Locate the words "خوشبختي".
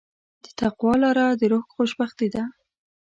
1.75-2.27